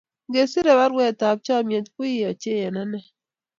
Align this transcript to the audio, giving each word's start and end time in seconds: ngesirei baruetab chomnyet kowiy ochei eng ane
ngesirei 0.27 0.77
baruetab 0.79 1.37
chomnyet 1.45 1.87
kowiy 1.95 2.25
ochei 2.29 2.61
eng 2.67 2.77
ane 2.83 2.99